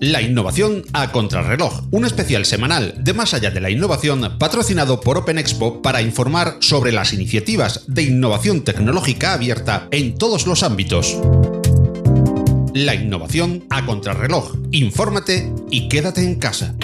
[0.00, 5.16] La innovación a contrarreloj, un especial semanal de Más allá de la innovación patrocinado por
[5.16, 11.16] Open Expo para informar sobre las iniciativas de innovación tecnológica abierta en todos los ámbitos.
[12.74, 14.56] La innovación a contrarreloj.
[14.70, 16.74] Infórmate y quédate en casa.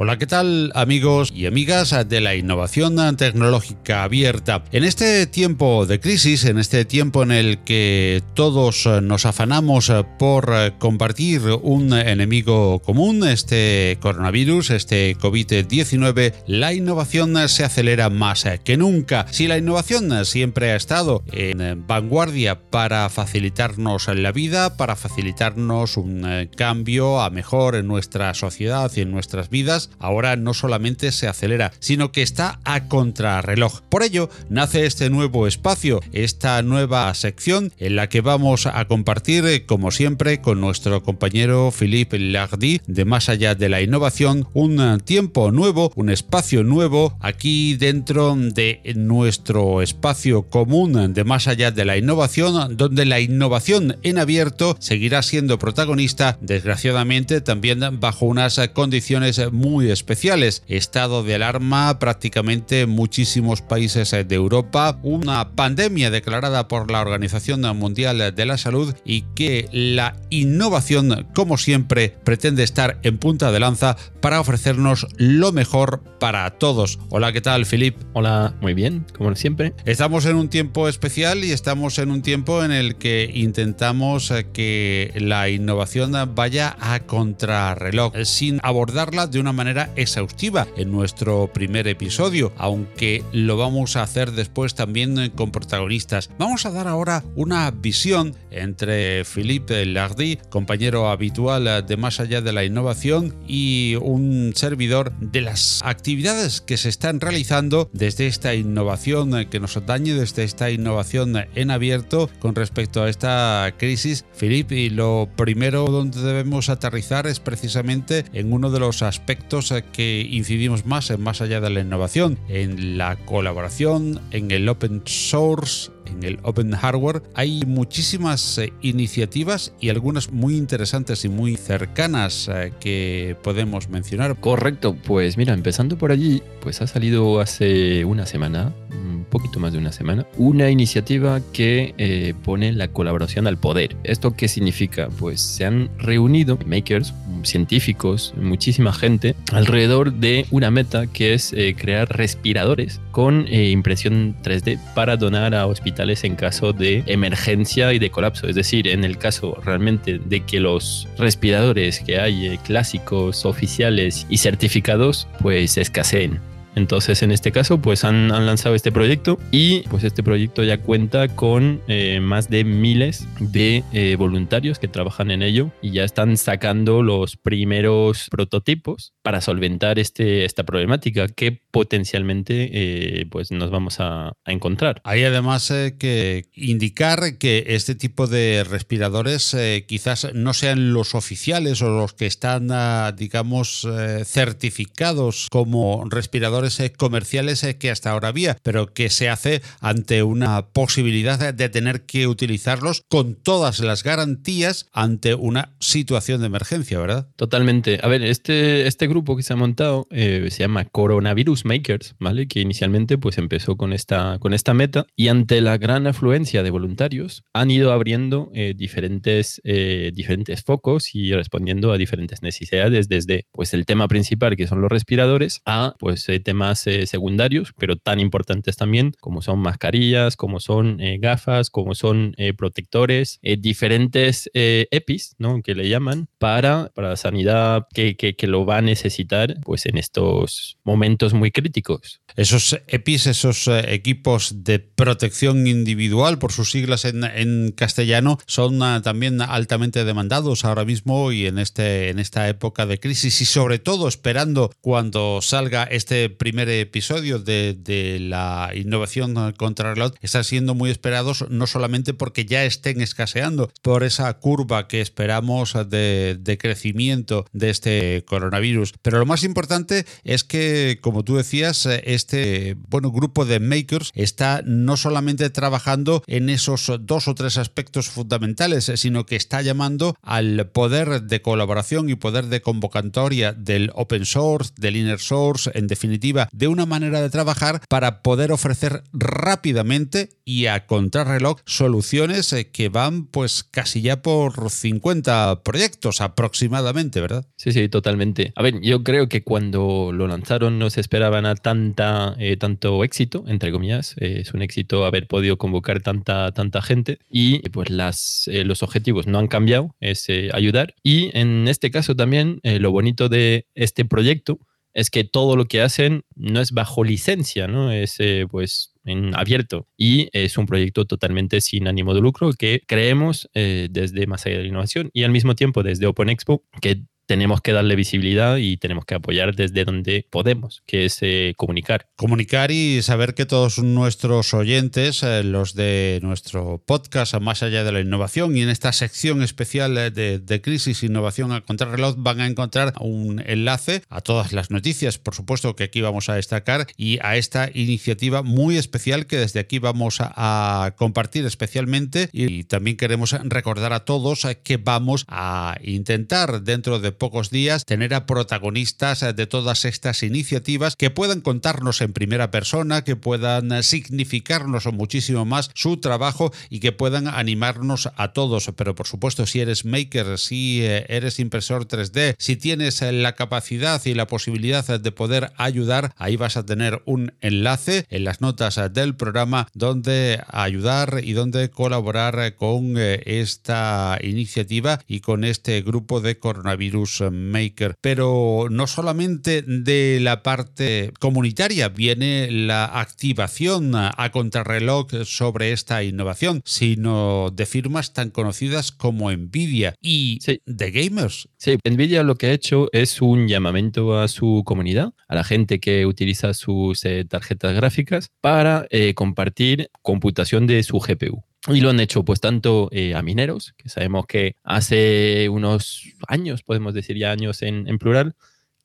[0.00, 4.62] Hola, ¿qué tal amigos y amigas de la innovación tecnológica abierta?
[4.70, 10.78] En este tiempo de crisis, en este tiempo en el que todos nos afanamos por
[10.78, 19.26] compartir un enemigo común, este coronavirus, este COVID-19, la innovación se acelera más que nunca.
[19.32, 26.48] Si la innovación siempre ha estado en vanguardia para facilitarnos la vida, para facilitarnos un
[26.56, 31.72] cambio a mejor en nuestra sociedad y en nuestras vidas, ahora no solamente se acelera,
[31.80, 33.80] sino que está a contrarreloj.
[33.88, 39.46] Por ello, nace este nuevo espacio, esta nueva sección en la que vamos a compartir,
[39.46, 45.00] eh, como siempre, con nuestro compañero Philippe Lardy de Más allá de la innovación, un
[45.00, 51.84] tiempo nuevo, un espacio nuevo aquí dentro de nuestro espacio común de Más allá de
[51.84, 59.40] la innovación, donde la innovación en abierto seguirá siendo protagonista, desgraciadamente también bajo unas condiciones
[59.52, 60.62] muy especiales.
[60.66, 68.34] Estado de alarma prácticamente muchísimos países de Europa, una pandemia declarada por la Organización Mundial
[68.34, 73.96] de la Salud y que la innovación, como siempre, pretende estar en punta de lanza
[74.20, 76.98] para ofrecernos lo mejor para todos.
[77.10, 77.96] Hola, ¿qué tal, Filip?
[78.12, 79.74] Hola, muy bien, como siempre.
[79.84, 85.12] Estamos en un tiempo especial y estamos en un tiempo en el que intentamos que
[85.16, 92.52] la innovación vaya a contrarreloj, sin abordarla de una manera exhaustiva en nuestro primer episodio,
[92.56, 96.30] aunque lo vamos a hacer después también con protagonistas.
[96.38, 102.52] Vamos a dar ahora una visión entre Philippe Lardy, compañero habitual de Más allá de
[102.52, 109.46] la innovación, y un servidor de las actividades que se están realizando desde esta innovación
[109.46, 114.24] que nos atañe, desde esta innovación en abierto con respecto a esta crisis.
[114.36, 119.57] Philippe, y lo primero donde debemos aterrizar es precisamente en uno de los aspectos
[119.92, 125.02] que incidimos más en más allá de la innovación, en la colaboración, en el open
[125.04, 131.56] source, en el Open Hardware hay muchísimas eh, iniciativas y algunas muy interesantes y muy
[131.56, 134.36] cercanas eh, que podemos mencionar.
[134.36, 139.72] Correcto, pues mira, empezando por allí, pues ha salido hace una semana, un poquito más
[139.72, 143.96] de una semana, una iniciativa que eh, pone la colaboración al poder.
[144.04, 145.08] ¿Esto qué significa?
[145.18, 152.08] Pues se han reunido makers, científicos, muchísima gente alrededor de una meta que es crear
[152.08, 158.46] respiradores con impresión 3D para donar a hospitales en caso de emergencia y de colapso.
[158.46, 164.26] Es decir, en el caso realmente de que los respiradores que hay eh, clásicos, oficiales
[164.28, 166.40] y certificados pues escaseen.
[166.74, 171.28] Entonces, en este caso, pues han, lanzado este proyecto y pues este proyecto ya cuenta
[171.28, 176.36] con eh, más de miles de eh, voluntarios que trabajan en ello y ya están
[176.36, 183.96] sacando los primeros prototipos para solventar este, esta problemática que potencialmente eh, pues nos vamos
[184.00, 185.00] a, encontrar.
[185.04, 189.54] Hay además que indicar que este tipo de respiradores
[189.86, 193.86] quizás no sean los oficiales o los que están, ah, digamos,
[194.24, 200.22] certificados como respiradores eh, comerciales eh, que hasta ahora había, pero que se hace ante
[200.22, 206.98] una posibilidad de tener que utilizarlos con todas las garantías ante una situación de emergencia,
[206.98, 207.28] ¿verdad?
[207.36, 208.00] Totalmente.
[208.02, 212.48] A ver, este, este grupo que se ha montado eh, se llama Coronavirus Makers, ¿vale?
[212.48, 216.70] Que inicialmente pues empezó con esta, con esta meta y ante la gran afluencia de
[216.70, 223.86] voluntarios han ido abriendo diferentes, diferentes focos y respondiendo a diferentes necesidades desde pues el
[223.86, 229.12] tema principal que son los respiradores a pues temas eh, secundarios, pero tan importantes también,
[229.20, 235.60] como son mascarillas, como son eh, gafas, como son eh, protectores, diferentes EPIs, ¿no?
[235.62, 239.84] Que le llaman, para, para la sanidad que, que, que, lo va a necesitar pues
[239.84, 242.22] en estos momentos muy críticos.
[242.34, 249.02] Esos EPIs, esos equipos de protección individual, por sus siglas en, en castellano, son ah,
[249.02, 253.78] también altamente demandados ahora mismo y en, este, en esta época de crisis y sobre
[253.78, 257.76] todo esperando cuando salga este primer episodio de,
[258.20, 264.04] la innovación contra reloj están siendo muy esperados no solamente porque ya estén escaseando por
[264.04, 270.98] esa curva que esperamos de, crecimiento de este coronavirus, pero lo más importante es que,
[271.02, 277.28] como tú decías, este bueno grupo de makers está no solamente trabajando en esos dos
[277.28, 282.62] o tres aspectos fundamentales, sino que está llamando al poder de colaboración y poder de
[282.62, 288.22] convocatoria del open source, del inner source, en definitiva, de una manera de trabajar para
[288.22, 295.62] poder ofrecer rápidamente y a contrarreloj soluciones eh, que van pues casi ya por 50
[295.62, 297.46] proyectos aproximadamente, ¿verdad?
[297.56, 298.52] Sí, sí, totalmente.
[298.56, 303.04] A ver, yo creo que cuando lo lanzaron no se esperaban a tanta, eh, tanto
[303.04, 304.14] éxito, entre comillas.
[304.20, 309.26] Eh, es un éxito haber podido convocar tanta, tanta gente y pues las, los objetivos
[309.26, 310.94] no han cambiado, es ayudar.
[311.02, 314.58] Y en este caso también lo bonito de este proyecto
[314.94, 317.92] es que todo lo que hacen no es bajo licencia, ¿no?
[317.92, 318.18] Es
[318.50, 323.88] pues en abierto y es un proyecto totalmente sin ánimo de lucro que creemos eh,
[323.90, 327.60] desde Más allá de la innovación y al mismo tiempo desde Open Expo que tenemos
[327.60, 332.06] que darle visibilidad y tenemos que apoyar desde donde podemos, que es eh, comunicar.
[332.16, 337.92] Comunicar y saber que todos nuestros oyentes, eh, los de nuestro podcast Más allá de
[337.92, 342.46] la innovación y en esta sección especial de, de crisis innovación a contrarreloj van a
[342.46, 347.18] encontrar un enlace a todas las noticias, por supuesto que aquí vamos a destacar y
[347.20, 353.32] a esta iniciativa muy especial que desde aquí vamos a, compartir especialmente y también queremos
[353.44, 359.46] recordar a todos que vamos a intentar dentro de pocos días tener a protagonistas de
[359.46, 365.98] todas estas iniciativas que puedan contarnos en primera persona, que puedan significarnos muchísimo más su
[365.98, 368.70] trabajo y que puedan animarnos a todos.
[368.76, 374.00] Pero por supuesto, si eres maker, si eh, eres impresor 3D, si tienes la capacidad
[374.04, 378.80] y la posibilidad de poder ayudar, ahí vas a tener un enlace en las notas
[378.92, 386.20] del programa donde ayudar y donde colaborar con eh, esta iniciativa y con este grupo
[386.20, 387.94] de coronavirus Maker.
[388.00, 396.62] Pero no solamente de la parte comunitaria viene la activación a contrarreloj sobre esta innovación,
[396.64, 401.48] sino de firmas tan conocidas como Nvidia y de gamers.
[401.56, 405.80] Sí, Nvidia lo que ha hecho es un llamamiento a su comunidad, a la gente
[405.80, 411.47] que utiliza sus eh, tarjetas gráficas para eh, compartir computación de su GPU.
[411.68, 416.62] Y lo han hecho pues tanto eh, a mineros, que sabemos que hace unos años,
[416.62, 418.34] podemos decir ya años en, plural,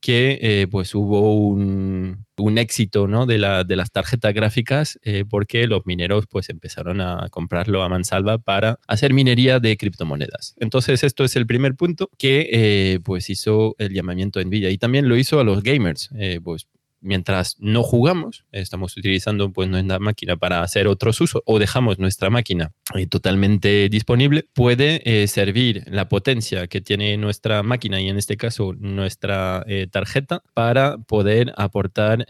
[0.01, 2.25] que eh, pues hubo un,
[2.57, 3.25] éxito ¿no?
[3.25, 7.89] de, la, de, las tarjetas gráficas eh, porque los mineros pues empezaron a comprarlo a
[7.89, 10.55] mansalva para hacer minería de criptomonedas.
[10.59, 15.07] Entonces esto es el primer punto que pues hizo el llamamiento de Nvidia y también
[15.07, 16.09] lo hizo a los gamers.
[16.43, 16.67] pues
[17.03, 22.29] mientras no jugamos, estamos utilizando pues, nuestra máquina para hacer otros usos o dejamos nuestra
[22.29, 28.17] máquina eh, totalmente disponible, puede eh, servir la potencia que tiene nuestra máquina y en
[28.17, 32.25] este caso nuestra eh, tarjeta para poder aportar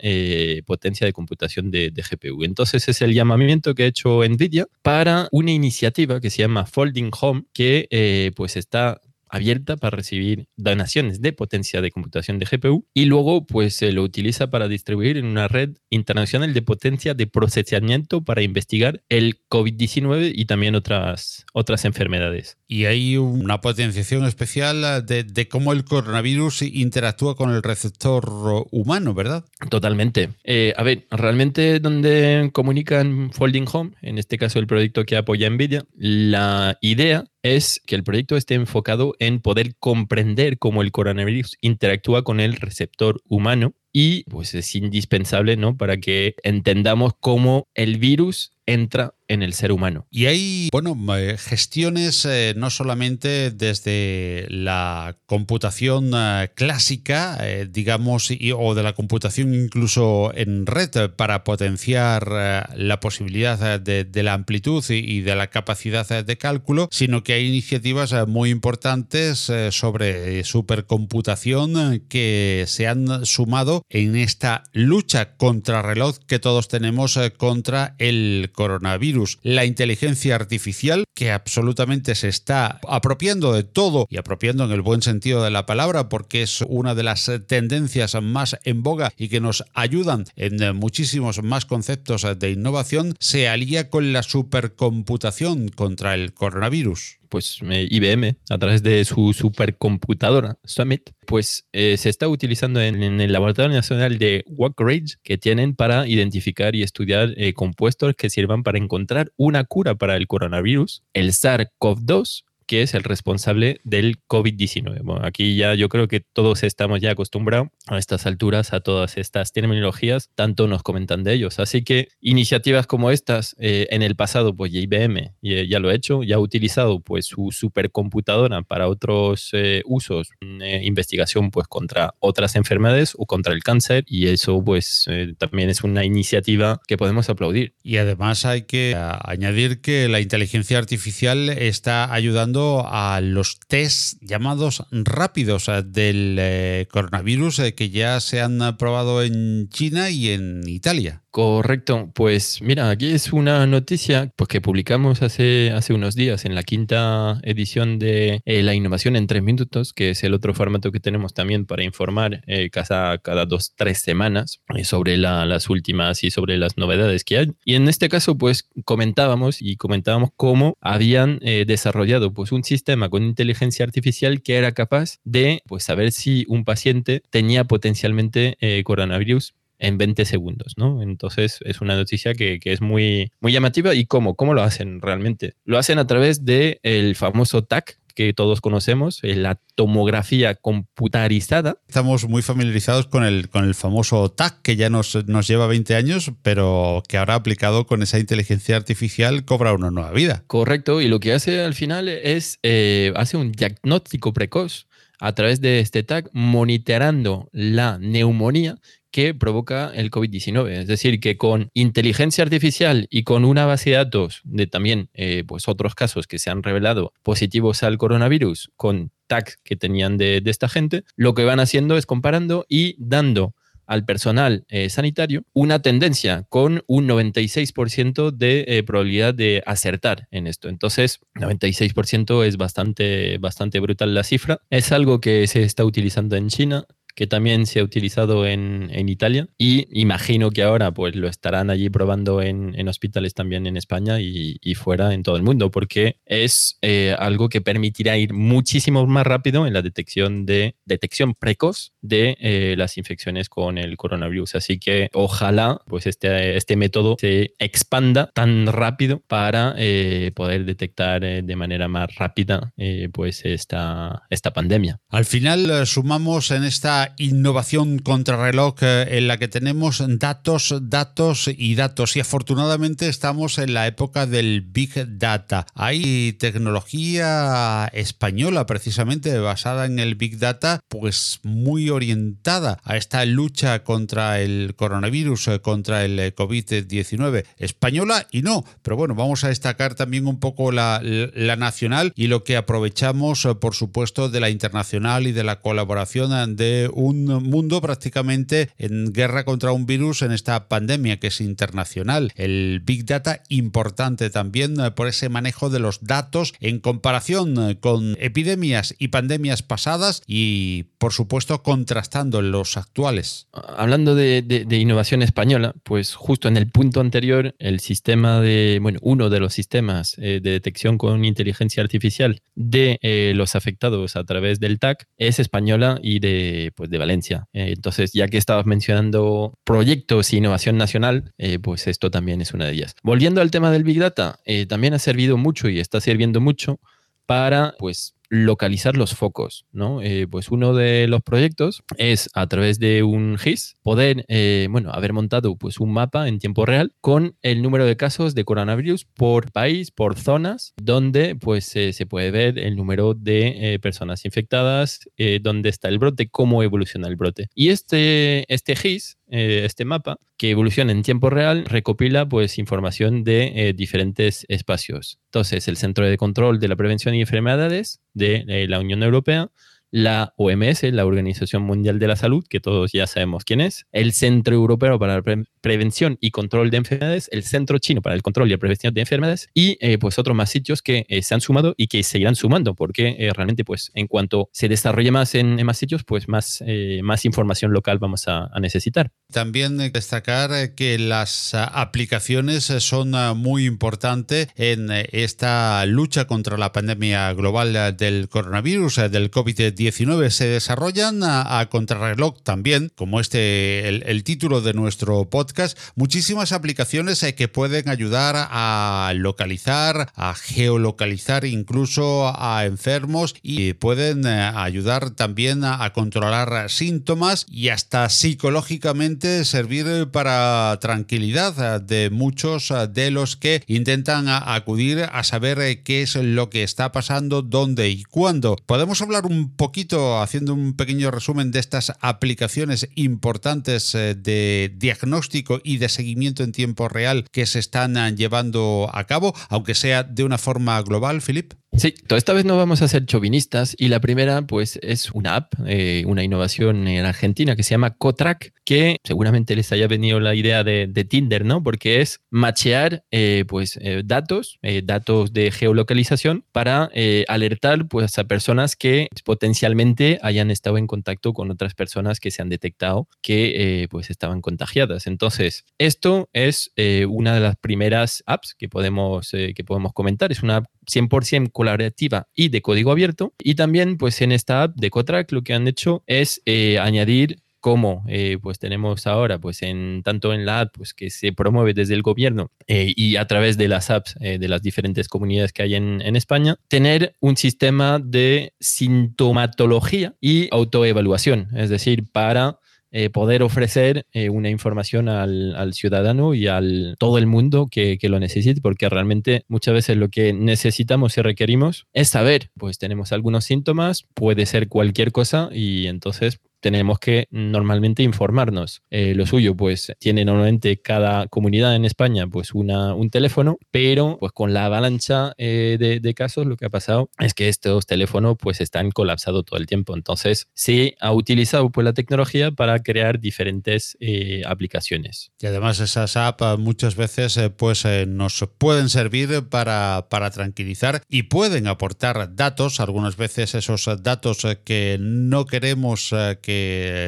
[0.66, 2.44] potencia de computación de, de, GPU.
[2.44, 7.12] Entonces es el llamamiento que ha hecho NVIDIA para una iniciativa que se llama Folding
[7.22, 9.00] Home que pues está
[9.34, 14.04] abierta para recibir donaciones de potencia de computación de GPU y luego pues se lo
[14.04, 20.32] utiliza para distribuir en una red internacional de potencia de procesamiento para investigar el COVID-19
[20.34, 22.58] y también otras, otras enfermedades.
[22.68, 28.28] Y hay una potenciación especial de, cómo el coronavirus interactúa con el receptor
[28.72, 29.46] humano, ¿verdad?
[29.70, 30.30] Totalmente.
[30.44, 35.48] Eh, a ver, realmente donde comunican Folding Home, en este caso el proyecto que apoya
[35.52, 41.58] NVIDIA, la idea es que el proyecto esté enfocado en poder comprender cómo el coronavirus
[41.62, 45.78] interactúa con el receptor humano y pues es indispensable, ¿no?
[45.78, 50.08] Para que entendamos cómo el virus entra en el ser humano.
[50.10, 57.40] Y hay, bueno, eh, gestiones eh, no solamente desde la computación eh, clásica,
[57.70, 64.84] digamos, o de la computación incluso en red para potenciar la posibilidad de, la amplitud
[64.90, 72.66] y, de la capacidad de cálculo, sino que hay iniciativas muy importantes sobre supercomputación que
[72.68, 79.13] se han sumado en esta lucha contra reloj que todos tenemos contra el coronavirus,
[79.44, 85.02] la inteligencia artificial que absolutamente se está apropiando de todo y apropiando en el buen
[85.02, 89.40] sentido de la palabra porque es una de las tendencias más en boga y que
[89.40, 96.34] nos ayudan en muchísimos más conceptos de innovación, se alía con la supercomputación contra el
[96.34, 103.02] coronavirus pues IBM a través de su supercomputadora Summit, pues eh, se está utilizando en,
[103.02, 104.46] el Laboratorio Nacional de
[104.78, 109.96] Ridge que tienen para identificar y estudiar eh, compuestos que sirvan para encontrar una cura
[109.96, 115.02] para el coronavirus, el SARS-CoV-2 que es el responsable del COVID-19.
[115.04, 119.18] Bueno, aquí ya yo creo que todos estamos ya acostumbrados a estas alturas a todas
[119.18, 121.60] estas terminologías, tanto nos comentan de ellos.
[121.60, 126.24] Así que iniciativas como estas, eh, en el pasado, pues IBM ya lo ha hecho,
[126.24, 133.14] ya ha utilizado pues su supercomputadora para otros eh, usos, investigación pues contra otras enfermedades
[133.18, 135.06] o contra el cáncer, y eso pues
[135.38, 137.76] también es una iniciativa que podemos aplaudir.
[137.84, 144.84] Y además hay que añadir que la inteligencia artificial está ayudando a los test llamados
[144.92, 150.68] rápidos eh, del eh, coronavirus eh, que ya se han probado en China y en
[150.68, 151.22] Italia.
[151.32, 156.54] Correcto, pues mira, aquí es una noticia pues, que publicamos hace, hace unos días en
[156.54, 161.00] la quinta edición de La innovación en tres minutos, que es el otro formato que
[161.00, 166.78] tenemos también para informar cada, cada dos, tres semanas sobre las últimas y sobre las
[166.78, 167.52] novedades que hay.
[167.66, 173.24] Y en este caso, pues comentábamos y comentábamos cómo habían desarrollado pues, un sistema con
[173.24, 179.98] inteligencia artificial que era capaz de pues, saber si un paciente tenía potencialmente coronavirus en
[179.98, 181.02] 20 segundos, ¿no?
[181.02, 183.94] Entonces es una noticia que, es muy, muy llamativa.
[183.94, 184.36] ¿Y cómo?
[184.36, 185.54] ¿Cómo lo hacen realmente?
[185.66, 191.78] Lo hacen a través del el famoso TAC, que todos conocemos, eh, la tomografía computarizada.
[191.88, 195.96] Estamos muy familiarizados con el, con el famoso TAC, que ya nos, nos lleva 20
[195.96, 200.44] años, pero que ahora aplicado con esa inteligencia artificial cobra una nueva vida.
[200.48, 204.88] Correcto, y lo que hace al final es, eh, hace un diagnóstico precoz
[205.20, 208.78] a través de este TAC, monitoreando la neumonía
[209.14, 210.70] que provoca el COVID-19.
[210.72, 215.44] Es decir, que con inteligencia artificial y con una base de datos de también eh,
[215.48, 220.42] pues otros casos que se han revelado positivos al coronavirus con tags que tenían de,
[220.46, 223.54] esta gente, lo que van haciendo es comparando y dando
[223.86, 230.48] al personal eh, sanitario una tendencia con un 96% de eh, probabilidad de acertar en
[230.48, 230.70] esto.
[230.70, 234.62] Entonces, 96% es bastante, bastante brutal la cifra.
[234.72, 239.10] Es algo que se está utilizando en China, que también se ha utilizado en, en,
[239.10, 239.48] Italia.
[239.58, 244.20] Y imagino que ahora pues lo estarán allí probando en, en hospitales también en España
[244.20, 249.06] y, y, fuera en todo el mundo porque es eh, algo que permitirá ir muchísimo
[249.06, 254.56] más rápido en la detección de detección precoz de eh, las infecciones con el coronavirus.
[254.56, 261.22] Así que ojalá pues este, este método se expanda tan rápido para eh, poder detectar
[261.22, 262.74] de manera más rápida
[263.14, 265.00] pues esta, esta pandemia.
[265.10, 271.76] Al final sumamos en esta innovación contrarreloj eh, en la que tenemos datos, datos y
[271.76, 272.16] datos.
[272.16, 275.66] Y afortunadamente estamos en la época del Big Data.
[275.74, 283.84] Hay tecnología española precisamente basada en el Big Data, pues muy orientada a esta lucha
[283.84, 287.46] contra el coronavirus, eh, contra el eh, COVID-19.
[287.58, 292.28] Española y no, pero bueno, vamos a destacar también un poco la, la nacional y
[292.28, 296.14] lo que aprovechamos, por supuesto, de la internacional y de la colaboración
[296.56, 302.32] de un mundo prácticamente en guerra contra un virus en esta pandemia que es internacional.
[302.36, 307.80] El Big Data importante también eh, por ese manejo de los datos en comparación eh,
[307.80, 313.48] con epidemias y pandemias pasadas y por supuesto contrastando los actuales.
[313.52, 319.30] Hablando de, innovación española, pues justo en el punto anterior, el sistema de, bueno, uno
[319.30, 323.00] de los sistemas eh, de detección con inteligencia artificial de
[323.36, 327.48] los afectados a través del TAC es española y de pues, de Valencia.
[327.54, 332.54] Eh, entonces, ya que estabas mencionando proyectos e innovación nacional, eh, pues esto también es
[332.54, 332.96] una de ellas.
[333.04, 336.80] Volviendo al tema del Big Data, eh, también ha servido mucho y está sirviendo mucho
[337.26, 340.02] para pues localizar los focos, ¿no?
[340.02, 344.90] Eh, pues uno de los proyectos es a través de un GIS poder, eh, bueno,
[344.92, 349.06] haber montado pues un mapa en tiempo real con el número de casos de coronavirus
[349.06, 355.02] por país, por zonas, donde pues se puede ver el número de eh, personas infectadas,
[355.42, 357.50] dónde está el brote, cómo evoluciona el brote.
[357.54, 363.74] Y este, este GIS este mapa, que evoluciona en tiempo real, recopila pues información de
[363.76, 365.20] diferentes espacios.
[365.26, 369.50] Entonces, el Centro de Control de la Prevención y Enfermedades de la Unión Europea
[369.94, 374.12] la OMS, la Organización Mundial de la Salud, que todos ya sabemos quién es, el
[374.12, 378.48] Centro Europeo para la Prevención y Control de Enfermedades, el Centro Chino para el Control
[378.48, 381.42] y la Prevención de Enfermedades y eh, pues otros más sitios que eh, se han
[381.42, 385.64] sumado y que seguirán sumando, porque eh, realmente pues en cuanto se desarrolle más en,
[385.64, 386.64] más sitios, pues más,
[387.04, 389.12] más información local vamos a, a necesitar.
[389.32, 397.96] También destacar que las aplicaciones son muy importantes en esta lucha contra la pandemia global
[397.96, 400.30] del coronavirus, del COVID-19 COVID-19.
[400.30, 407.48] Se desarrollan a, contrarreloj también, como este el, título de nuestro podcast, muchísimas aplicaciones que
[407.48, 415.94] pueden ayudar a localizar, a geolocalizar incluso a enfermos y pueden ayudar también a, a
[415.94, 425.08] controlar síntomas y hasta psicológicamente servir para tranquilidad de muchos de los que intentan acudir
[425.12, 428.56] a saber qué es lo que está pasando, dónde y cuándo.
[428.66, 429.73] Podemos hablar un poquito,
[430.22, 436.52] haciendo un pequeño resumen de estas aplicaciones importantes eh, de diagnóstico y de seguimiento en
[436.52, 441.22] tiempo real que se están eh, llevando a cabo, aunque sea de una forma global,
[441.22, 441.54] Philip.
[441.76, 445.54] Sí, esta vez no vamos a ser chauvinistas y la primera pues es una app,
[445.66, 450.36] eh, una innovación en Argentina que se llama Cotrack, que seguramente les haya venido la
[450.36, 451.64] idea de, Tinder, ¿no?
[451.64, 456.90] Porque es machear eh, pues eh, datos, datos de geolocalización para
[457.28, 462.42] alertar pues a personas que potencialmente hayan estado en contacto con otras personas que se
[462.42, 465.08] han detectado que pues estaban contagiadas.
[465.08, 466.72] Entonces, esto es
[467.10, 470.32] una de las primeras apps que podemos, que podemos comentar.
[470.32, 473.34] Es una app 100% colaborativa y de código abierto.
[473.40, 477.42] Y también, pues en esta app de Cotrack lo que han hecho es eh, añadir
[477.60, 481.74] como eh, pues tenemos ahora, pues en tanto en la app pues que se promueve
[481.74, 485.64] desde el gobierno eh, y a través de las apps de las diferentes comunidades que
[485.64, 492.60] hay en, en, España, tener un sistema de sintomatología y autoevaluación, es decir, para
[492.96, 498.08] eh, poder ofrecer eh, una información al, ciudadano y al todo el mundo que, que,
[498.08, 503.12] lo necesite, porque realmente muchas veces lo que necesitamos y requerimos es saber, pues tenemos
[503.12, 508.84] algunos síntomas, puede ser cualquier cosa y entonces tenemos que normalmente informarnos.
[508.90, 514.16] Eh, lo suyo, pues tiene normalmente cada comunidad en España pues una, un teléfono, pero
[514.18, 518.38] pues con la avalancha eh, de, casos lo que ha pasado es que estos teléfonos
[518.40, 519.94] pues están colapsados todo el tiempo.
[519.94, 525.34] Entonces se ha utilizado pues la tecnología para crear diferentes eh, aplicaciones.
[525.42, 531.68] Y además esas apps muchas veces pues nos pueden servir para, para tranquilizar y pueden
[531.68, 536.53] aportar datos, algunas veces esos datos que no queremos que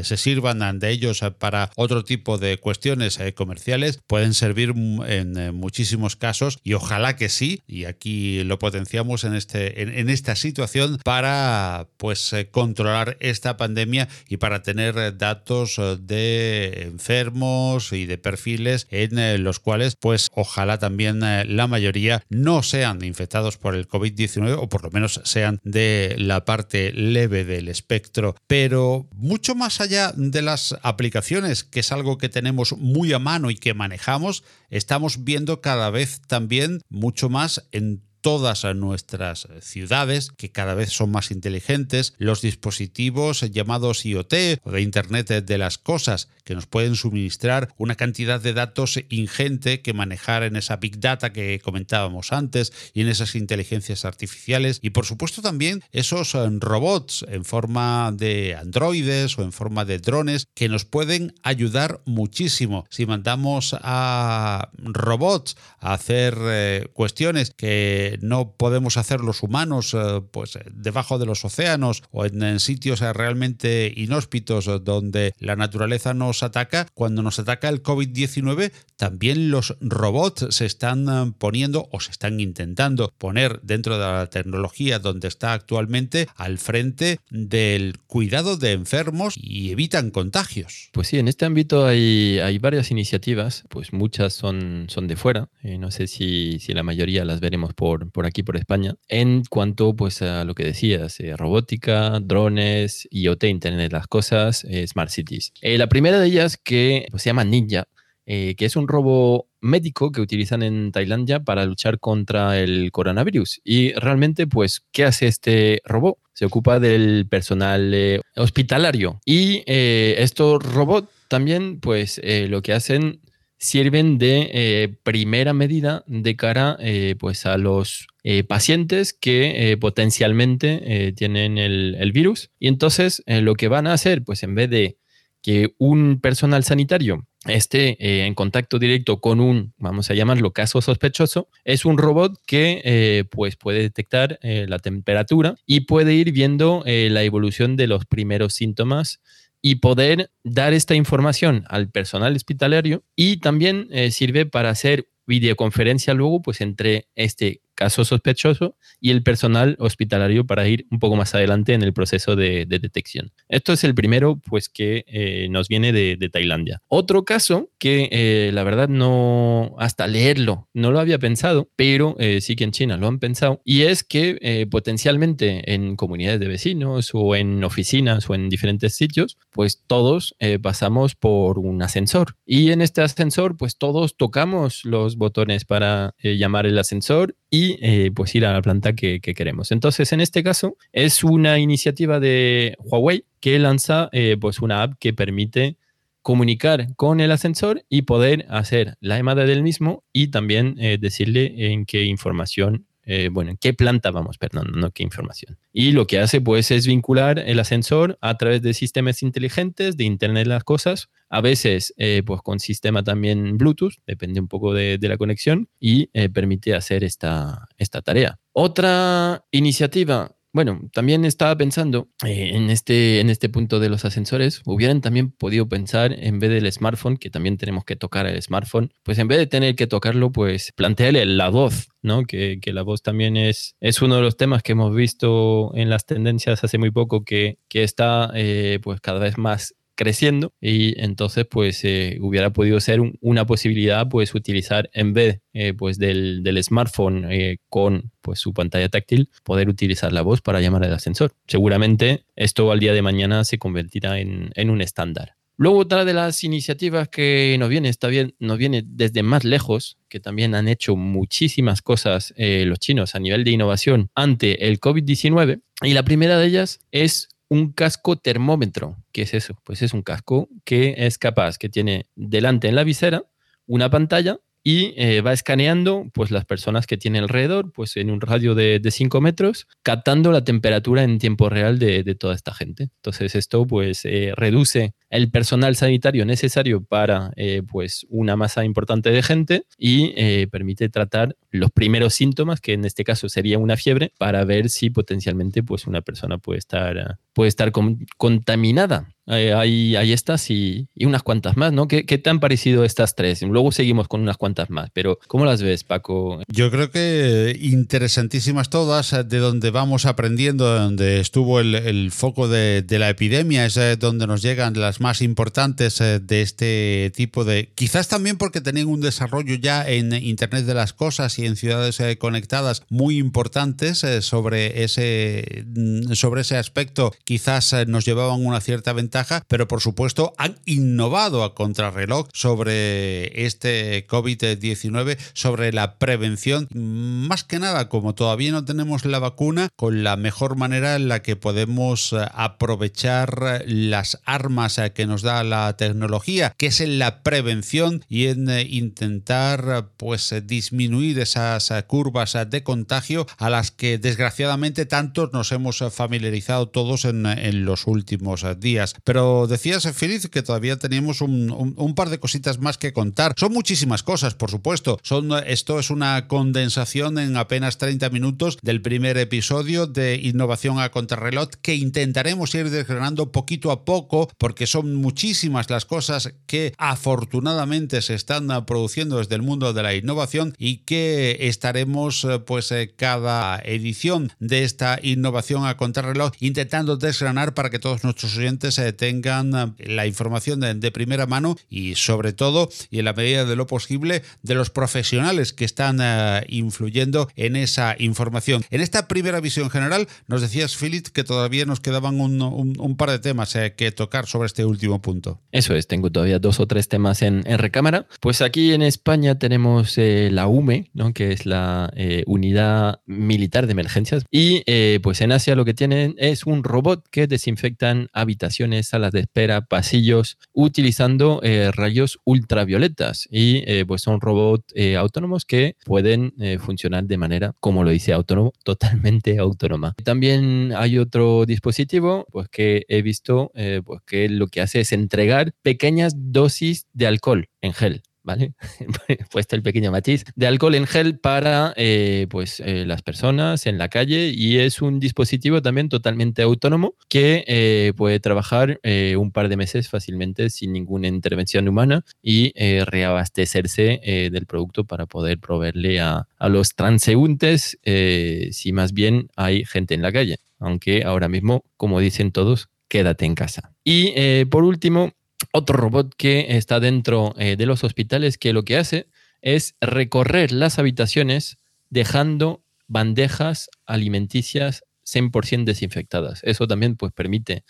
[0.04, 5.52] se sirvan de ellos para otro tipo de cuestiones eh, comerciales pueden servir en eh,
[5.52, 11.00] muchísimos casos y ojalá que sí y aquí lo potenciamos en este en, esta situación
[11.04, 18.88] para pues eh, controlar esta pandemia y para tener datos de enfermos y de perfiles
[18.92, 24.70] en los cuales pues ojalá también la mayoría no sean infectados por el COVID-19 o
[24.70, 28.36] por lo menos sean de la parte leve del espectro.
[28.48, 33.52] Pero mucho más allá de las aplicaciones, que es algo que tenemos muy a mano
[33.52, 40.52] y que manejamos, estamos viendo cada vez también mucho más en todas nuestras ciudades, que
[40.52, 44.34] cada vez son más inteligentes, los dispositivos llamados IoT
[44.64, 49.82] o de Internet de las Cosas, que nos pueden suministrar una cantidad de datos ingente
[49.82, 54.80] que manejar en esa Big Data que comentábamos antes y en esas inteligencias artificiales.
[54.82, 60.00] Y por supuesto también esos eh, robots en forma de androides o en forma de
[60.00, 62.86] drones que nos pueden ayudar muchísimo.
[62.90, 70.22] Si mandamos a robots a hacer eh, cuestiones que no podemos hacer los humanos eh,
[70.32, 76.14] pues, eh, debajo de los océanos o en, sitios eh, realmente inhóspitos donde la naturaleza
[76.14, 82.12] nos ataca, cuando nos ataca el COVID-19, también los robots se están poniendo o se
[82.12, 88.72] están intentando poner dentro de la tecnología donde está actualmente al frente del cuidado de
[88.72, 90.90] enfermos y evitan contagios.
[90.94, 95.50] Pues sí, en este ámbito hay, hay varias iniciativas, pues muchas son, son de fuera,
[95.64, 99.96] no sé si, si la mayoría las veremos por, por, aquí, por España, en cuanto
[99.96, 105.10] pues, a lo que decías, eh, robótica, drones, IoT, Internet de las Cosas, eh, Smart
[105.10, 105.54] Cities.
[105.62, 107.86] Eh, la primera de ellas que pues, se llama Ninja,
[108.28, 113.62] que es un robo médico que utilizan en Tailandia para luchar contra el coronavirus.
[113.64, 116.18] Y realmente, pues, ¿qué hace este robot?
[116.34, 119.20] Se ocupa del personal hospitalario.
[119.26, 123.22] Y estos robots también, pues, lo que hacen
[123.58, 131.14] sirven de eh, primera medida de cara eh, pues a los eh, pacientes que potencialmente
[131.16, 132.52] tienen el, virus.
[132.60, 134.98] Y entonces lo que van a hacer, pues en vez de
[135.42, 141.50] que un personal sanitario esté en contacto directo con un, vamos a llamarlo caso sospechoso,
[141.64, 147.76] es un robot que pues puede detectar la temperatura y puede ir viendo la evolución
[147.76, 149.20] de los primeros síntomas
[149.68, 156.14] y poder dar esta información al personal hospitalario y también eh, sirve para hacer videoconferencia
[156.14, 161.36] luego pues entre este caso sospechoso y el personal hospitalario para ir un poco más
[161.36, 163.32] adelante en el proceso de, detección.
[163.50, 166.82] Esto es el primero, pues que eh, nos viene de, Tailandia.
[166.88, 172.42] Otro caso que eh, la verdad no, hasta leerlo, no lo había pensado, pero eh,
[172.42, 177.12] sí que en China lo han pensado, y es que potencialmente en comunidades de vecinos
[177.14, 182.36] o en oficinas o en diferentes sitios, pues todos pasamos por un ascensor.
[182.46, 188.12] Y en este ascensor, pues todos tocamos los botones para llamar el ascensor y eh,
[188.14, 189.72] pues ir a la planta que, queremos.
[189.72, 194.96] Entonces, en este caso, es una iniciativa de Huawei que lanza eh, pues una app
[195.00, 195.78] que permite
[196.22, 201.72] comunicar con el ascensor y poder hacer la llamada del mismo y también eh, decirle
[201.72, 205.58] en qué información eh, bueno, en qué planta vamos, perdón, no qué información.
[205.72, 210.04] Y lo que hace pues es vincular el ascensor a través de sistemas inteligentes, de
[210.04, 214.74] Internet de las cosas, a veces eh, pues con sistema también Bluetooth, depende un poco
[214.74, 218.40] de, la conexión y eh, permite hacer esta, esta tarea.
[218.54, 224.62] Otra iniciativa bueno, también estaba pensando eh, en, este, en este punto de los ascensores,
[224.66, 228.94] hubieran también podido pensar en vez del smartphone, que también tenemos que tocar el smartphone,
[229.04, 232.24] pues en vez de tener que tocarlo, pues plantearle la voz, ¿no?
[232.24, 235.90] Que, que la voz también es, es uno de los temas que hemos visto en
[235.90, 241.00] las tendencias hace muy poco, que, que está eh, pues cada vez más creciendo y
[241.02, 246.44] entonces pues eh, hubiera podido ser una posibilidad pues utilizar en vez eh, pues del,
[246.62, 251.34] smartphone eh, con pues su pantalla táctil poder utilizar la voz para llamar al ascensor.
[251.48, 255.36] Seguramente esto al día de mañana se convertirá en, un estándar.
[255.58, 259.98] Luego otra de las iniciativas que nos viene, está bien, nos viene desde más lejos,
[260.10, 265.62] que también han hecho muchísimas cosas los chinos a nivel de innovación ante el COVID-19.
[265.84, 268.98] Y la primera de ellas es un casco termómetro.
[269.12, 269.56] ¿Qué es eso?
[269.64, 273.26] Pues es un casco que es capaz, que tiene delante en la visera
[273.68, 278.20] una pantalla y eh, va escaneando pues las personas que tiene alrededor, pues en un
[278.20, 282.90] radio de 5 metros, captando la temperatura en tiempo real de, toda esta gente.
[282.96, 289.12] Entonces esto pues eh, reduce el personal sanitario necesario para eh, pues una masa importante
[289.12, 290.16] de gente y
[290.48, 294.90] permite tratar los primeros síntomas, que en este caso sería una fiebre, para ver si
[294.90, 297.72] potencialmente pues una persona puede estar, puede estar
[298.18, 301.88] contaminada eh, ahí, ahí estás y, unas cuantas más, ¿no?
[301.88, 303.42] ¿Qué, te han parecido estas tres?
[303.42, 306.42] Luego seguimos con unas cuantas más, pero ¿cómo las ves, Paco?
[306.48, 312.86] Yo creo que interesantísimas todas, eh, de donde vamos aprendiendo, donde estuvo el, foco de,
[312.90, 317.72] la epidemia, es eh, donde nos llegan las más importantes de este tipo de...
[317.76, 322.00] Quizás también porque tenían un desarrollo ya en Internet de las Cosas y en ciudades
[322.20, 329.15] conectadas muy importantes sobre ese, mm, sobre ese aspecto, quizás nos llevaban una cierta ventaja
[329.48, 337.60] pero por supuesto han innovado a contrarreloj sobre este COVID-19, sobre la prevención, más que
[337.60, 342.14] nada como todavía no tenemos la vacuna, con la mejor manera en la que podemos
[342.14, 348.04] eh, aprovechar las armas eh, que nos da la tecnología, que es en la prevención
[348.10, 355.32] y en eh, intentar pues disminuir esas curvas de contagio a las que desgraciadamente tantos
[355.34, 358.96] nos hemos familiarizado todos en los últimos días.
[359.06, 363.34] Pero decías, Feliz, que todavía teníamos un, par de cositas más que contar.
[363.38, 365.00] Son muchísimas cosas, por supuesto.
[365.46, 371.50] Esto es una condensación en apenas 30 minutos del primer episodio de Innovación a Contrarreloj
[371.62, 378.16] que intentaremos ir desgranando poquito a poco porque son muchísimas las cosas que afortunadamente se
[378.16, 384.32] están produciendo desde el mundo de la innovación y que estaremos pues eh, cada edición
[384.40, 389.88] de esta innovación a contrarreloj intentando desgranar para que todos nuestros oyentes se tengan eh,
[389.88, 394.22] la información de, primera mano y sobre todo y en la medida de lo posible
[394.44, 398.64] de los profesionales que están eh, influyendo en esa información.
[398.70, 403.20] En esta primera visión general nos decías, Philip, que todavía nos quedaban un, par de
[403.20, 405.42] temas eh, que tocar sobre este último punto.
[405.52, 408.08] Eso es, tengo todavía dos o tres temas en, recámara.
[408.22, 411.14] Pues aquí en España tenemos la UME, ¿no?
[411.14, 411.92] que es la
[412.26, 414.64] Unidad Militar de Emergencias, y
[415.00, 419.62] pues en Asia lo que tienen es un robot que desinfectan habitaciones salas de espera,
[419.62, 423.28] pasillos, utilizando eh, rayos ultravioletas.
[423.30, 428.14] Y eh, pues son robots eh, autónomos que pueden funcionar de manera, como lo dice
[428.14, 429.94] autónomo, totalmente autónoma.
[430.04, 433.52] También hay otro dispositivo pues, que he visto
[433.86, 438.54] pues, que lo que hace es entregar pequeñas dosis de alcohol en gel ¿vale?
[439.32, 443.78] Puesto el pequeño matiz, de alcohol en gel para eh, pues, eh, las personas en
[443.78, 448.80] la calle y es un dispositivo también totalmente autónomo que eh, puede trabajar
[449.18, 452.52] un par de meses fácilmente sin ninguna intervención humana y
[452.84, 459.94] reabastecerse del producto para poder proveerle a, a los transeúntes si más bien hay gente
[459.94, 460.38] en la calle.
[460.60, 463.74] Aunque ahora mismo, como dicen todos, quédate en casa.
[463.84, 465.12] Y por último,
[465.52, 469.08] otro robot que está dentro eh, de los hospitales que lo que hace
[469.42, 471.58] es recorrer las habitaciones
[471.90, 476.42] dejando bandejas alimenticias 100% desinfectadas.
[476.44, 477.64] Eso también pues, permite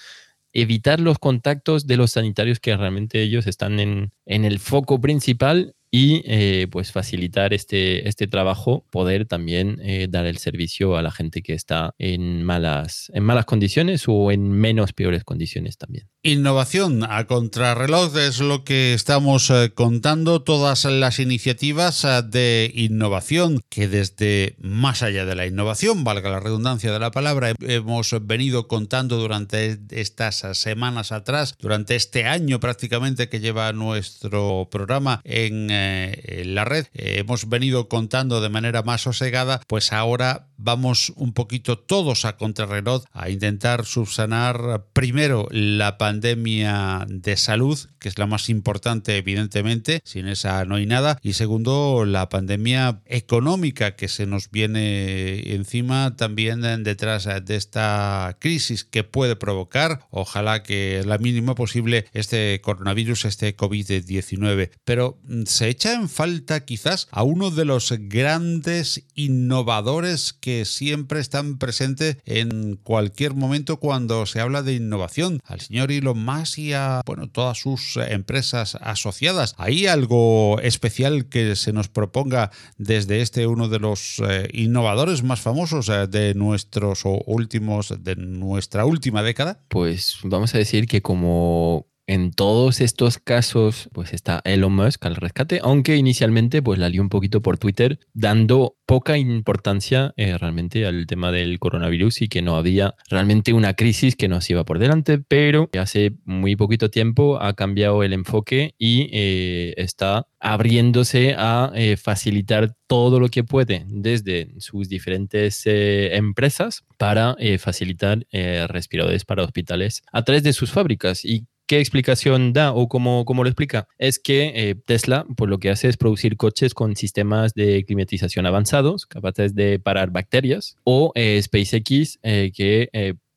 [0.53, 5.75] evitar los contactos de los sanitarios que realmente ellos están en, en el foco principal
[5.95, 11.10] y eh, pues facilitar este, este trabajo, poder también eh, dar el servicio a la
[11.10, 16.10] gente que está en malas, en malas condiciones o en menos peores condiciones también.
[16.21, 23.88] Innovación a contrarreloj es lo que estamos eh, contando, todas las iniciativas de innovación que
[23.88, 29.17] desde más allá de la innovación, valga la redundancia de la palabra, hemos venido contando
[29.17, 36.65] durante estas semanas atrás, durante este año prácticamente que lleva nuestro programa en eh, la
[36.65, 36.88] red.
[36.93, 42.38] Eh, hemos venido contando de manera más sosegada, pues ahora vamos un poquito todos a
[42.38, 50.02] contrarreloj a intentar subsanar primero la pandemia de salud, que es la más importante evidentemente,
[50.04, 56.15] sin esa no hay nada, y segundo la pandemia económica que se nos viene encima
[56.15, 63.26] también detrás de esta crisis que puede provocar, ojalá que la mínima posible este coronavirus,
[63.26, 70.31] este COVID-19, pero mm, se echa en falta quizás a uno de los grandes innovadores
[70.31, 76.23] que siempre están presentes en cualquier momento cuando se habla de innovación, al señor Elon
[76.23, 79.53] Musk y a bueno, todas sus empresas asociadas.
[79.57, 85.41] ¿Hay algo especial que se nos proponga desde este uno de los eh, innovadores más
[85.41, 89.59] famosos eh, de nuestros últimos de nuestra última década?
[89.67, 95.15] Pues vamos a decir que como en todos estos casos, pues está Elon Musk al
[95.15, 100.85] rescate, aunque inicialmente pues la lió un poquito por Twitter, dando poca importancia eh, realmente
[100.85, 104.79] al tema del coronavirus y que no había realmente una crisis que nos iba por
[104.79, 111.71] delante, pero hace muy poquito tiempo ha cambiado el enfoque y eh, está abriéndose a
[111.73, 120.03] eh, facilitar todo lo que puede desde sus diferentes empresas para facilitar respiradores para hospitales
[120.11, 121.25] a través de sus fábricas.
[121.25, 123.88] Y ¿Qué explicación da o cómo, cómo lo explica?
[123.97, 128.45] Es que eh, Tesla pues lo que hace es producir coches con sistemas de climatización
[128.45, 132.89] avanzados, capaces de parar bacterias, o eh, SpaceX eh, que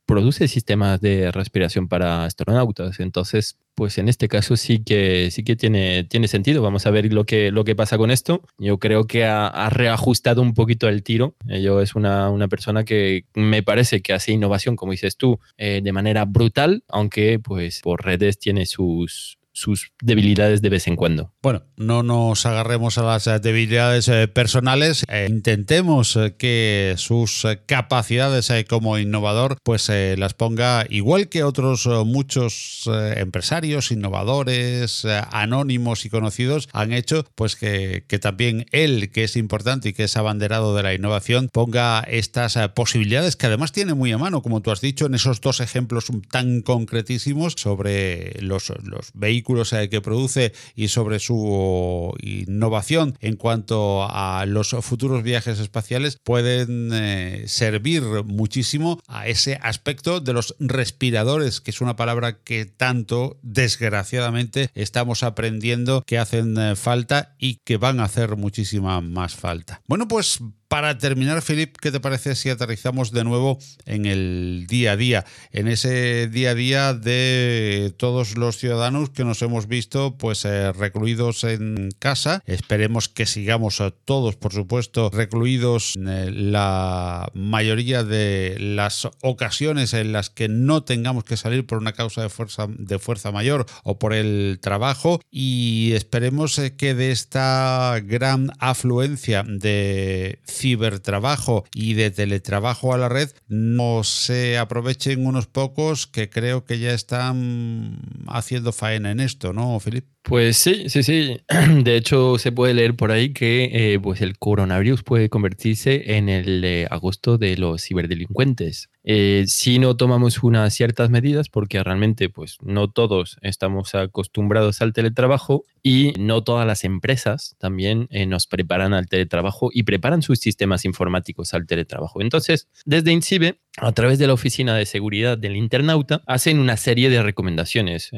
[0.08, 2.98] produce sistemas de respiración para astronautas.
[2.98, 6.62] Entonces, pues en este caso sí que sí que tiene, tiene sentido.
[6.62, 8.42] Vamos a ver lo que, lo que pasa con esto.
[8.56, 11.34] Yo creo que ha, reajustado un poquito el tiro.
[11.44, 15.82] Yo es una, una, persona que me parece que hace innovación, como dices tú, eh,
[15.84, 21.32] de manera brutal, aunque pues por redes tiene sus, sus debilidades de vez en cuando.
[21.42, 27.46] Bueno, no nos agarremos a las eh, debilidades eh, personales, e intentemos eh, que sus
[27.66, 36.68] capacidades como innovador pues las ponga igual que otros muchos empresarios, innovadores, anónimos y conocidos
[36.72, 40.94] han hecho, pues que, también él, que es importante y que es abanderado de la
[40.94, 45.14] innovación, ponga estas posibilidades que además tiene muy a mano, como tú has dicho, en
[45.14, 48.72] esos dos ejemplos tan concretísimos sobre los
[49.14, 56.18] vehículos eh, que produce y sobre su innovación en cuanto a los futuros viajes espaciales
[56.22, 62.66] pueden eh, servir muchísimo a ese aspecto de los respiradores, que es una palabra que
[62.66, 69.34] tanto desgraciadamente estamos aprendiendo que hacen eh, falta y que van a hacer muchísima más
[69.34, 69.80] falta.
[69.86, 74.92] Bueno, pues para terminar, Filip, ¿qué te parece si aterrizamos de nuevo en el día
[74.92, 75.24] a día?
[75.50, 80.72] En ese día a día de todos los ciudadanos que nos hemos visto pues eh,
[80.72, 82.42] recluidos en casa.
[82.44, 89.94] Esperemos que sigamos a todos, por supuesto, recluidos en eh, la mayoría de las ocasiones
[89.94, 93.64] en las que no tengamos que salir por una causa de fuerza, de fuerza mayor
[93.84, 95.20] o por el trabajo.
[95.30, 103.08] Y esperemos eh, que de esta gran afluencia de cibertrabajo y de teletrabajo a la
[103.08, 109.52] red no se aprovechen unos pocos que creo que ya están haciendo faena en esto,
[109.52, 110.06] ¿no, Filip?
[110.28, 111.40] Pues sí, sí, sí.
[111.82, 116.28] De hecho, se puede leer por ahí que eh, pues el coronavirus puede convertirse en
[116.28, 118.90] el eh, agosto de los ciberdelincuentes.
[119.04, 124.92] Eh, si no tomamos unas ciertas medidas, porque realmente pues no todos estamos acostumbrados al
[124.92, 130.84] teletrabajo y no todas las empresas también nos preparan al teletrabajo y preparan sus sistemas
[130.84, 132.20] informáticos al teletrabajo.
[132.20, 137.08] Entonces, desde INCIBE, a través de la Oficina de Seguridad del Internauta, hacen una serie
[137.08, 138.10] de recomendaciones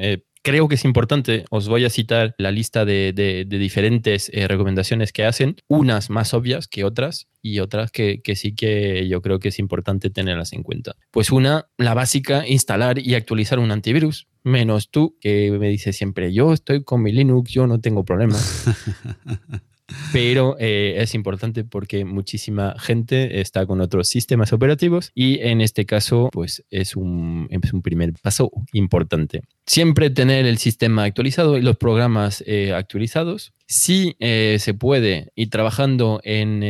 [0.43, 5.25] creo que es importante, os voy a citar la lista de, diferentes eh, recomendaciones que
[5.25, 9.49] hacen, unas más obvias que otras y otras que, que, sí que yo creo que
[9.49, 10.97] es importante tenerlas en cuenta.
[11.11, 16.33] Pues una, la básica, instalar y actualizar un antivirus, menos tú que me dices siempre,
[16.33, 18.65] yo estoy con mi Linux, yo no tengo problemas.
[20.13, 25.87] pero eh, es importante porque muchísima gente está con otros sistemas operativos y en este
[25.87, 29.43] caso pues es un, es un primer paso importante.
[29.67, 33.53] Siempre tener el sistema actualizado y los programas eh, actualizados.
[33.67, 36.61] Si eh, se puede y trabajando en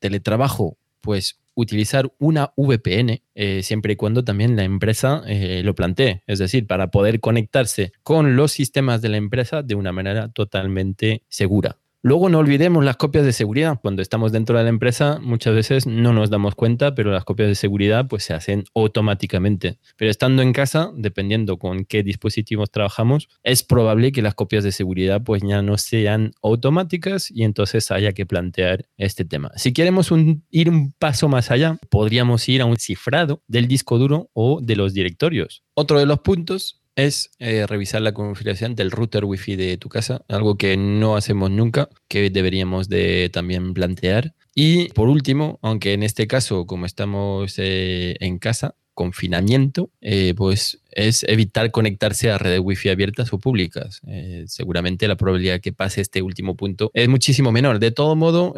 [0.00, 3.22] teletrabajo, pues utilizar una VPN
[3.62, 5.22] siempre y cuando también la empresa
[5.62, 9.92] lo plantee, es decir, para poder conectarse con los sistemas de la empresa de una
[9.92, 11.76] manera totalmente segura.
[12.02, 13.78] Luego no olvidemos las copias de seguridad.
[13.82, 17.50] Cuando estamos dentro de la empresa muchas veces no nos damos cuenta, pero las copias
[17.50, 19.76] de seguridad pues se hacen automáticamente.
[19.98, 24.72] Pero estando en casa, dependiendo con qué dispositivos trabajamos, es probable que las copias de
[24.72, 29.50] seguridad pues ya no sean automáticas y entonces haya que plantear este tema.
[29.56, 30.10] Si queremos
[30.50, 34.74] ir un paso más allá, podríamos ir a un cifrado del disco duro o de
[34.74, 35.64] los directorios.
[35.74, 40.22] Otro de los puntos es eh, revisar la configuración del router wifi de tu casa,
[40.28, 44.34] algo que no hacemos nunca, que deberíamos de también plantear.
[44.54, 50.82] Y por último, aunque en este caso, como estamos eh, en casa, confinamiento, eh, pues
[50.90, 54.02] es evitar conectarse a redes wifi abiertas o públicas.
[54.46, 57.78] seguramente la probabilidad que pase este último punto es muchísimo menor.
[57.78, 58.54] De todo modo,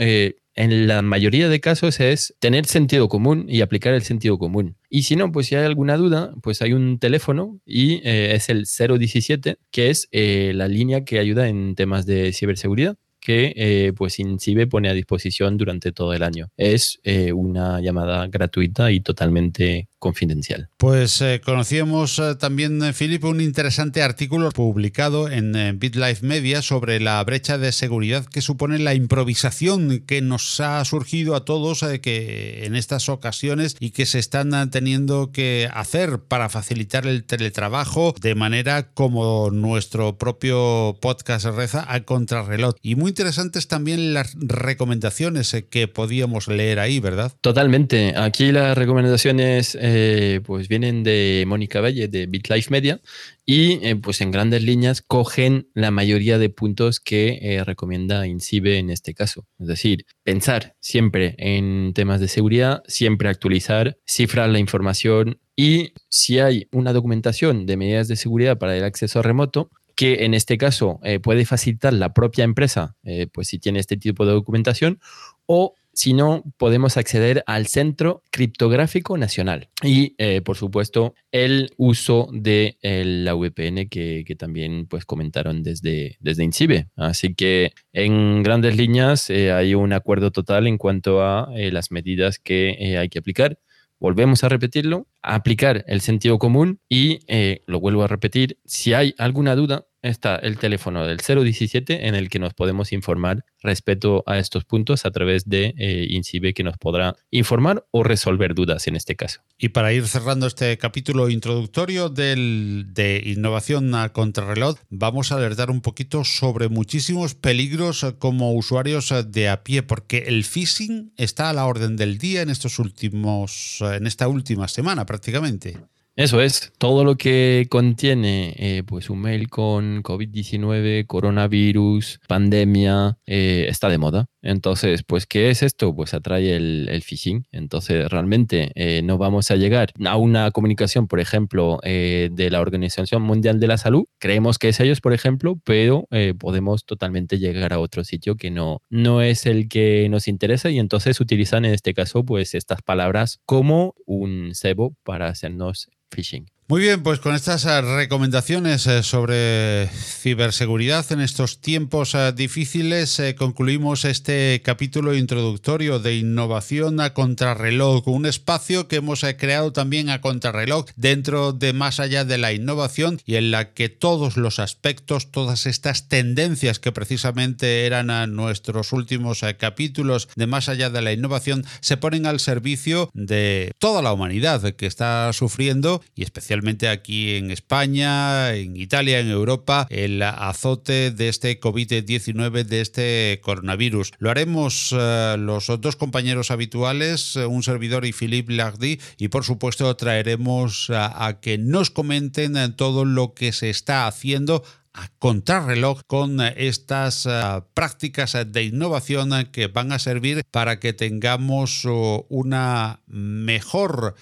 [0.54, 4.76] en la mayoría de casos es tener sentido común y aplicar el sentido común.
[4.88, 8.48] Y si no, pues si hay alguna duda, pues hay un teléfono y eh, es
[8.48, 13.92] el 017, que es eh, la línea que ayuda en temas de ciberseguridad que eh,
[13.96, 16.48] pues INCIBE pone a disposición durante todo el año.
[16.56, 16.98] Es
[17.32, 20.68] una llamada gratuita y totalmente confidencial.
[20.76, 27.56] Pues eh, conocíamos también, Filipe, un interesante artículo publicado en BitLife Media sobre la brecha
[27.56, 33.08] de seguridad que supone la improvisación que nos ha surgido a todos que en estas
[33.08, 39.50] ocasiones y que se están teniendo que hacer para facilitar el teletrabajo de manera como
[39.50, 42.74] nuestro propio podcast reza a contrarreloj.
[42.82, 47.32] Y muy interesantes también las recomendaciones eh, que podíamos leer ahí, ¿verdad?
[47.40, 48.14] Totalmente.
[48.16, 53.00] Aquí las recomendaciones eh, pues vienen de Mónica Valle de BitLife Media
[53.46, 58.90] y eh, pues en grandes líneas cogen la mayoría de puntos que recomienda INCIBE en
[58.90, 59.46] este caso.
[59.58, 66.38] Es decir, pensar siempre en temas de seguridad, siempre actualizar, cifrar la información y si
[66.38, 71.00] hay una documentación de medidas de seguridad para el acceso remoto, que en este caso
[71.02, 75.00] eh, puede facilitar la propia empresa, eh, pues si tiene este tipo de documentación,
[75.46, 82.28] o si no, podemos acceder al Centro Criptográfico Nacional y, eh, por supuesto, el uso
[82.32, 86.88] de la VPN que, también pues, comentaron desde, desde INCIBE.
[86.96, 92.96] Así que, en grandes líneas, hay un acuerdo total en cuanto a las medidas que
[92.98, 93.58] hay que aplicar
[94.02, 99.14] volvemos a repetirlo, aplicar el sentido común y eh, lo vuelvo a repetir, si hay
[99.16, 104.38] alguna duda, está el teléfono del 017 en el que nos podemos informar respecto a
[104.38, 108.96] estos puntos a través de eh, INCIBE que nos podrá informar o resolver dudas en
[108.96, 109.40] este caso.
[109.58, 115.70] Y para ir cerrando este capítulo introductorio del, de innovación a contrarreloj, vamos a alertar
[115.70, 121.52] un poquito sobre muchísimos peligros como usuarios de a pie, porque el phishing está a
[121.52, 125.78] la orden del día en estos últimos, en esta última semana prácticamente.
[126.14, 133.64] Eso es, todo lo que contiene eh, pues un mail con COVID-19, coronavirus, pandemia, eh,
[133.70, 134.26] está de moda.
[134.42, 135.94] Entonces, pues, ¿qué es esto?
[135.94, 137.46] Pues atrae el, phishing.
[137.50, 143.22] Entonces, realmente eh, no vamos a llegar a una comunicación, por ejemplo, de la Organización
[143.22, 144.04] Mundial de la Salud.
[144.18, 148.82] Creemos que es ellos, por ejemplo, pero podemos totalmente llegar a otro sitio que no,
[148.90, 153.40] no es el que nos interesa y entonces utilizan en este caso, pues, estas palabras
[153.46, 156.46] como un cebo para hacernos phishing.
[156.72, 163.20] Muy bien, pues con estas eh, recomendaciones eh, sobre ciberseguridad en estos tiempos eh, difíciles
[163.36, 170.22] concluimos este capítulo introductorio de innovación a contrarreloj, un espacio que hemos creado también a
[170.22, 175.30] contrarreloj dentro de más allá de la innovación y en la que todos los aspectos,
[175.30, 181.12] todas estas tendencias que precisamente eran a nuestros últimos capítulos de más allá de la
[181.12, 187.34] innovación se ponen al servicio de toda la humanidad que está sufriendo y especialmente aquí
[187.34, 194.12] en España, en Italia, en Europa, el azote de este COVID-19, de este coronavirus.
[194.18, 199.44] Lo haremos eh, los dos compañeros habituales, eh, un servidor y Philippe Lardy, y por
[199.44, 204.62] supuesto traeremos a, que nos comenten todo lo que se está haciendo
[204.94, 207.30] a contrarreloj con estas eh,
[207.74, 211.84] prácticas de innovación que van a servir para que tengamos
[212.28, 214.14] una mejor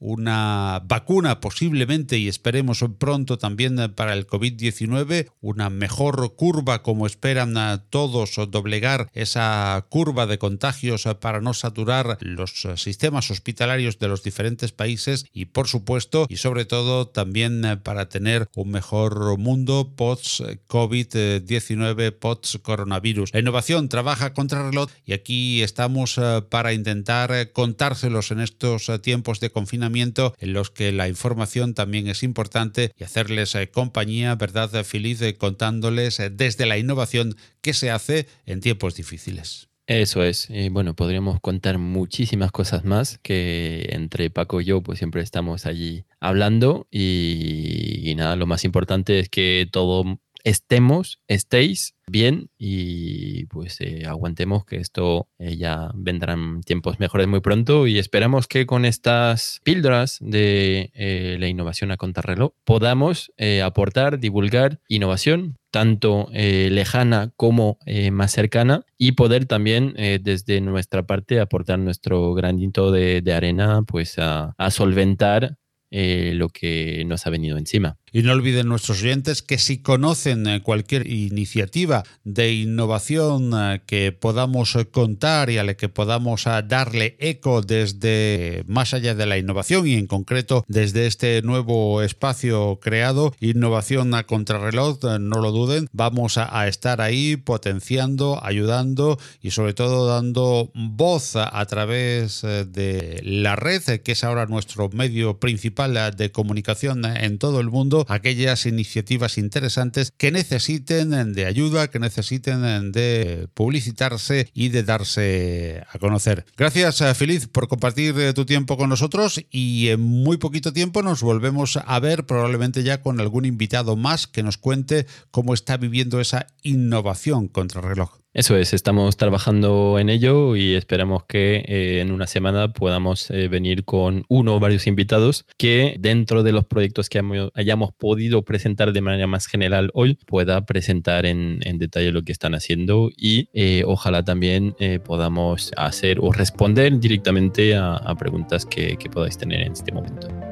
[0.00, 7.54] una vacuna posiblemente y esperemos pronto también para el COVID-19, una mejor curva como esperan
[7.90, 14.72] todos doblegar esa curva de contagios para no saturar los sistemas hospitalarios de los diferentes
[14.72, 23.32] países y por supuesto y sobre todo también para tener un mejor mundo post-COVID-19, post-coronavirus.
[23.32, 29.38] La innovación trabaja contra reloj y aquí estamos eh, para intentar contárselos en estos tiempos
[29.38, 34.70] de confinamiento en los que la información también es importante y hacerles eh, compañía, ¿verdad?
[34.84, 39.68] Feliz eh, contándoles eh, desde la innovación qué se hace en tiempos difíciles.
[39.86, 40.48] Eso es.
[40.70, 46.04] Bueno, podríamos contar muchísimas cosas más que entre Paco y yo pues siempre estamos allí
[46.20, 54.04] hablando y nada, lo más importante es que todo estemos, estéis bien y pues eh,
[54.06, 59.60] aguantemos que esto eh, ya vendrán tiempos mejores muy pronto y esperamos que con estas
[59.62, 63.32] píldoras de eh, la innovación a contrarreloj podamos
[63.64, 67.78] aportar, divulgar innovación tanto lejana como
[68.12, 74.54] más cercana y poder también desde nuestra parte aportar nuestro granito de, arena pues a
[74.70, 75.56] solventar
[75.90, 77.96] lo que nos ha venido encima.
[78.14, 84.12] Y no olviden nuestros oyentes que si conocen eh, cualquier iniciativa de innovación eh, que
[84.12, 89.38] podamos eh, contar y a la que podamos darle eco desde más allá de la
[89.38, 95.88] innovación y en concreto desde este nuevo espacio creado, innovación a contrarreloj, no lo duden,
[95.92, 103.56] vamos a, estar ahí potenciando, ayudando y sobre todo dando voz a, través de la
[103.56, 109.38] red, que es ahora nuestro medio principal de comunicación en todo el mundo aquellas iniciativas
[109.38, 116.44] interesantes que necesiten de ayuda, que necesiten de publicitarse y de darse a conocer.
[116.56, 121.02] Gracias, eh, Feliz, por compartir eh, tu tiempo con nosotros y en muy poquito tiempo
[121.02, 125.76] nos volvemos a ver, probablemente ya con algún invitado más que nos cuente cómo está
[125.76, 128.21] viviendo esa innovación contra reloj.
[128.34, 133.48] Eso es, estamos trabajando en ello y esperamos que eh, en una semana podamos eh,
[133.48, 137.20] venir con uno o varios invitados que dentro de los proyectos que
[137.54, 142.54] hayamos podido presentar de manera más general hoy pueda presentar en, detalle lo que están
[142.54, 149.62] haciendo y eh, ojalá también podamos hacer o responder directamente a, preguntas que podáis tener
[149.62, 150.51] en este momento.